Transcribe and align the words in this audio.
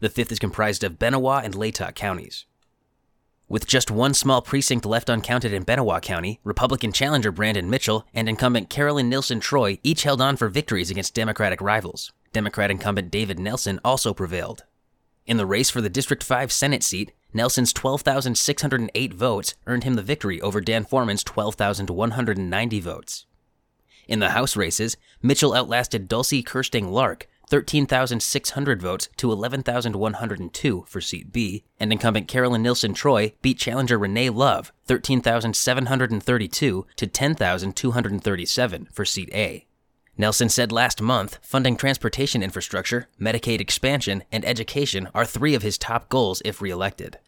The 0.00 0.10
5th 0.10 0.32
is 0.32 0.38
comprised 0.38 0.84
of 0.84 0.98
Benewah 0.98 1.42
and 1.42 1.54
Latah 1.54 1.94
counties. 1.94 2.44
With 3.48 3.66
just 3.66 3.90
one 3.90 4.12
small 4.12 4.42
precinct 4.42 4.84
left 4.84 5.08
uncounted 5.08 5.54
in 5.54 5.64
Benewah 5.64 6.02
County, 6.02 6.38
Republican 6.44 6.92
challenger 6.92 7.32
Brandon 7.32 7.70
Mitchell 7.70 8.06
and 8.12 8.28
incumbent 8.28 8.68
Carolyn 8.68 9.08
Nilsson 9.08 9.40
Troy 9.40 9.78
each 9.82 10.02
held 10.02 10.20
on 10.20 10.36
for 10.36 10.50
victories 10.50 10.90
against 10.90 11.14
Democratic 11.14 11.62
rivals. 11.62 12.12
Democrat 12.34 12.70
incumbent 12.70 13.10
David 13.10 13.38
Nelson 13.38 13.80
also 13.82 14.12
prevailed. 14.12 14.64
In 15.26 15.38
the 15.38 15.46
race 15.46 15.70
for 15.70 15.80
the 15.80 15.88
District 15.88 16.22
5 16.22 16.52
Senate 16.52 16.82
seat, 16.82 17.12
Nelson's 17.32 17.72
12,608 17.72 19.14
votes 19.14 19.54
earned 19.66 19.84
him 19.84 19.94
the 19.94 20.02
victory 20.02 20.40
over 20.40 20.60
Dan 20.60 20.84
Foreman's 20.84 21.24
12,190 21.24 22.80
votes. 22.80 23.26
In 24.06 24.20
the 24.20 24.30
House 24.30 24.56
races, 24.56 24.96
Mitchell 25.20 25.54
outlasted 25.54 26.08
Dulcie 26.08 26.42
Kersting-Lark, 26.42 27.28
13,600 27.50 28.80
votes 28.80 29.08
to 29.16 29.30
11,102 29.30 30.84
for 30.86 31.00
seat 31.00 31.32
B, 31.32 31.64
and 31.78 31.92
incumbent 31.92 32.28
Carolyn 32.28 32.62
Nilsson 32.62 32.94
Troy 32.94 33.34
beat 33.42 33.58
challenger 33.58 33.98
Renee 33.98 34.30
Love, 34.30 34.72
13,732 34.86 36.86
to 36.96 37.06
10,237 37.06 38.88
for 38.92 39.04
seat 39.04 39.30
A. 39.34 39.67
Nelson 40.20 40.48
said 40.48 40.72
last 40.72 41.00
month 41.00 41.38
funding 41.42 41.76
transportation 41.76 42.42
infrastructure, 42.42 43.06
Medicaid 43.20 43.60
expansion, 43.60 44.24
and 44.32 44.44
education 44.44 45.08
are 45.14 45.24
three 45.24 45.54
of 45.54 45.62
his 45.62 45.78
top 45.78 46.08
goals 46.08 46.42
if 46.44 46.60
reelected. 46.60 47.20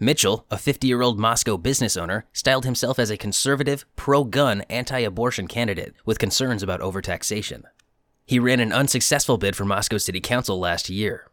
Mitchell, 0.00 0.44
a 0.50 0.58
50 0.58 0.88
year 0.88 1.02
old 1.02 1.20
Moscow 1.20 1.56
business 1.56 1.96
owner, 1.96 2.26
styled 2.32 2.64
himself 2.64 2.98
as 2.98 3.10
a 3.10 3.16
conservative, 3.16 3.86
pro 3.94 4.24
gun, 4.24 4.62
anti 4.62 4.98
abortion 4.98 5.46
candidate 5.46 5.94
with 6.04 6.18
concerns 6.18 6.64
about 6.64 6.80
overtaxation. 6.80 7.62
He 8.26 8.40
ran 8.40 8.58
an 8.58 8.72
unsuccessful 8.72 9.38
bid 9.38 9.54
for 9.54 9.64
Moscow 9.64 9.98
City 9.98 10.20
Council 10.20 10.58
last 10.58 10.90
year. 10.90 11.30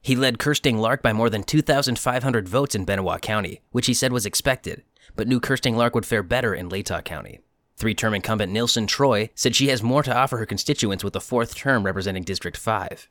He 0.00 0.16
led 0.16 0.38
Kersting-Lark 0.38 1.02
by 1.02 1.12
more 1.12 1.28
than 1.28 1.42
2,500 1.42 2.48
votes 2.48 2.74
in 2.74 2.86
Benewah 2.86 3.20
County, 3.20 3.60
which 3.72 3.86
he 3.86 3.92
said 3.92 4.10
was 4.10 4.24
expected, 4.24 4.82
but 5.14 5.28
knew 5.28 5.38
Kersting-Lark 5.38 5.94
would 5.94 6.06
fare 6.06 6.22
better 6.22 6.54
in 6.54 6.70
Latah 6.70 7.04
County. 7.04 7.40
Three 7.80 7.94
term 7.94 8.12
incumbent 8.12 8.52
Nilsson 8.52 8.86
Troy 8.86 9.30
said 9.34 9.56
she 9.56 9.68
has 9.68 9.82
more 9.82 10.02
to 10.02 10.14
offer 10.14 10.36
her 10.36 10.44
constituents 10.44 11.02
with 11.02 11.16
a 11.16 11.20
fourth 11.20 11.54
term 11.54 11.86
representing 11.86 12.24
District 12.24 12.54
5. 12.54 13.08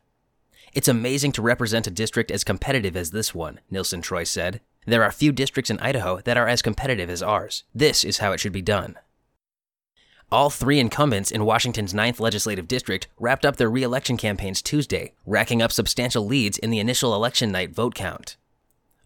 It's 0.76 0.88
amazing 0.88 1.32
to 1.32 1.42
represent 1.42 1.88
a 1.88 1.90
district 1.90 2.30
as 2.30 2.44
competitive 2.44 2.96
as 2.96 3.10
this 3.10 3.34
one, 3.34 3.62
Nilsson 3.72 4.04
Troy 4.04 4.24
said. 4.24 4.62
There 4.86 5.04
are 5.04 5.12
few 5.12 5.32
districts 5.32 5.72
in 5.72 5.80
Idaho 5.80 6.22
that 6.22 6.38
are 6.38 6.48
as 6.48 6.62
competitive 6.62 7.10
as 7.10 7.24
ours. 7.24 7.64
This 7.74 8.04
is 8.04 8.20
how 8.20 8.32
it 8.32 8.40
should 8.40 8.52
be 8.52 8.62
done. 8.62 9.00
All 10.32 10.52
three 10.52 10.80
incumbents 10.80 11.32
in 11.32 11.46
Washington's 11.46 11.96
9th 11.96 12.20
legislative 12.20 12.68
district 12.68 13.08
wrapped 13.18 13.48
up 13.48 13.56
their 13.56 13.72
re 13.72 13.82
election 13.82 14.18
campaigns 14.18 14.62
Tuesday, 14.62 15.14
racking 15.26 15.64
up 15.64 15.72
substantial 15.72 16.28
leads 16.28 16.60
in 16.60 16.70
the 16.70 16.80
initial 16.80 17.16
election 17.16 17.52
night 17.52 17.72
vote 17.72 17.96
count. 17.96 18.38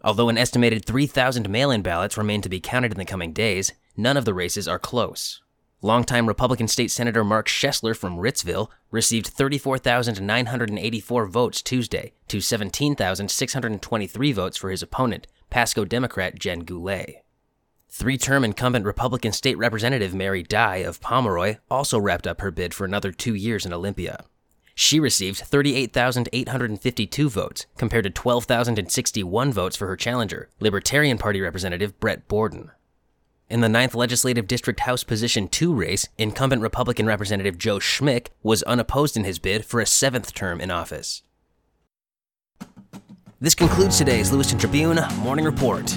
Although 0.03 0.27
an 0.27 0.37
estimated 0.37 0.83
3,000 0.83 1.49
mail 1.49 1.71
in 1.71 1.81
ballots 1.83 2.17
remain 2.17 2.41
to 2.41 2.49
be 2.49 2.59
counted 2.59 2.91
in 2.91 2.97
the 2.97 3.05
coming 3.05 3.31
days, 3.31 3.71
none 3.95 4.17
of 4.17 4.25
the 4.25 4.33
races 4.33 4.67
are 4.67 4.77
close. 4.77 5.39
Longtime 5.85 6.27
Republican 6.29 6.69
State 6.69 6.91
Senator 6.91 7.25
Mark 7.25 7.49
Schoesler 7.49 7.93
from 7.93 8.15
Ritzville 8.15 8.69
received 8.89 9.27
34,984 9.27 11.25
votes 11.25 11.61
Tuesday 11.61 12.13
to 12.29 12.39
17,623 12.39 14.31
votes 14.31 14.55
for 14.55 14.69
his 14.71 14.81
opponent, 14.81 15.27
Pasco 15.49 15.83
Democrat 15.83 16.39
Jen 16.39 16.61
Goulet. 16.61 17.25
Three 17.89 18.17
term 18.17 18.45
incumbent 18.45 18.85
Republican 18.85 19.33
State 19.33 19.57
Representative 19.57 20.15
Mary 20.15 20.41
Dye 20.41 20.77
of 20.77 21.01
Pomeroy 21.01 21.57
also 21.69 21.99
wrapped 21.99 22.27
up 22.27 22.39
her 22.39 22.49
bid 22.49 22.73
for 22.73 22.85
another 22.85 23.11
two 23.11 23.35
years 23.35 23.65
in 23.65 23.73
Olympia. 23.73 24.23
She 24.73 25.01
received 25.01 25.39
38,852 25.39 27.29
votes, 27.29 27.65
compared 27.75 28.05
to 28.05 28.09
12,061 28.09 29.51
votes 29.51 29.75
for 29.75 29.87
her 29.87 29.97
challenger, 29.97 30.49
Libertarian 30.61 31.17
Party 31.17 31.41
Representative 31.41 31.99
Brett 31.99 32.29
Borden. 32.29 32.71
In 33.53 33.61
the 33.61 33.67
9th 33.67 33.93
Legislative 33.93 34.47
District 34.47 34.79
House 34.79 35.03
Position 35.03 35.47
2 35.47 35.75
race, 35.75 36.09
incumbent 36.17 36.63
Republican 36.63 37.05
Representative 37.05 37.59
Joe 37.59 37.77
Schmick 37.77 38.29
was 38.41 38.63
unopposed 38.63 39.15
in 39.15 39.25
his 39.25 39.37
bid 39.37 39.63
for 39.63 39.79
a 39.79 39.85
seventh 39.85 40.33
term 40.33 40.59
in 40.59 40.71
office. 40.71 41.21
This 43.39 43.53
concludes 43.53 43.99
today's 43.99 44.31
Lewiston 44.31 44.57
Tribune 44.57 44.97
Morning 45.17 45.45
Report. 45.45 45.87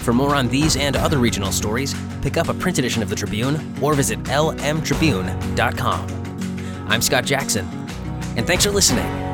For 0.00 0.12
more 0.12 0.34
on 0.34 0.50
these 0.50 0.76
and 0.76 0.94
other 0.94 1.16
regional 1.16 1.50
stories, 1.50 1.94
pick 2.20 2.36
up 2.36 2.50
a 2.50 2.54
print 2.54 2.78
edition 2.78 3.02
of 3.02 3.08
the 3.08 3.16
Tribune 3.16 3.74
or 3.80 3.94
visit 3.94 4.22
lmtribune.com. 4.24 6.06
I'm 6.88 7.00
Scott 7.00 7.24
Jackson, 7.24 7.66
and 8.36 8.46
thanks 8.46 8.66
for 8.66 8.70
listening. 8.70 9.31